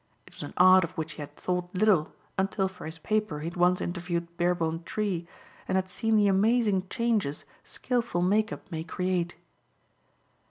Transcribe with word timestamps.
It 0.25 0.33
was 0.33 0.41
an 0.41 0.55
art 0.57 0.83
of 0.83 0.97
which 0.97 1.13
he 1.13 1.21
had 1.21 1.35
thought 1.35 1.69
little 1.75 2.11
until 2.35 2.67
for 2.67 2.87
his 2.87 2.97
paper 2.97 3.41
he 3.41 3.45
had 3.45 3.55
once 3.55 3.79
interviewed 3.79 4.35
Beerbohm 4.35 4.83
Tree 4.83 5.27
and 5.67 5.75
had 5.75 5.87
seen 5.89 6.15
the 6.15 6.27
amazing 6.27 6.87
changes 6.89 7.45
skilful 7.63 8.23
make 8.23 8.51
up 8.51 8.61
may 8.71 8.83
create. 8.83 9.35